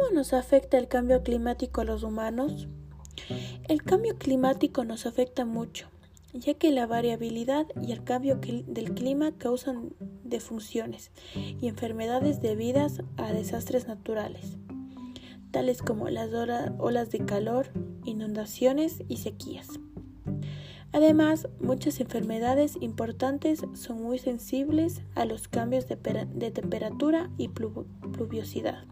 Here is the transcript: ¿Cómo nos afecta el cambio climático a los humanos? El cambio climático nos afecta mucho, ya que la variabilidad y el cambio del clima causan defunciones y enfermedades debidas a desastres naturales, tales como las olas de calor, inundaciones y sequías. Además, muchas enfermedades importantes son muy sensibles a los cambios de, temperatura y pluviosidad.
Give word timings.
¿Cómo 0.00 0.14
nos 0.14 0.32
afecta 0.32 0.78
el 0.78 0.88
cambio 0.88 1.22
climático 1.22 1.82
a 1.82 1.84
los 1.84 2.04
humanos? 2.04 2.68
El 3.68 3.82
cambio 3.82 4.16
climático 4.16 4.82
nos 4.82 5.04
afecta 5.04 5.44
mucho, 5.44 5.88
ya 6.32 6.54
que 6.54 6.70
la 6.70 6.86
variabilidad 6.86 7.66
y 7.82 7.92
el 7.92 8.02
cambio 8.02 8.36
del 8.36 8.94
clima 8.94 9.36
causan 9.36 9.92
defunciones 10.24 11.10
y 11.34 11.68
enfermedades 11.68 12.40
debidas 12.40 13.02
a 13.18 13.34
desastres 13.34 13.88
naturales, 13.88 14.56
tales 15.50 15.82
como 15.82 16.08
las 16.08 16.30
olas 16.78 17.10
de 17.10 17.26
calor, 17.26 17.70
inundaciones 18.04 19.02
y 19.06 19.18
sequías. 19.18 19.68
Además, 20.92 21.46
muchas 21.60 22.00
enfermedades 22.00 22.78
importantes 22.80 23.66
son 23.74 24.02
muy 24.02 24.18
sensibles 24.18 25.02
a 25.14 25.26
los 25.26 25.46
cambios 25.46 25.86
de, 25.88 26.50
temperatura 26.50 27.28
y 27.36 27.48
pluviosidad. 27.48 28.86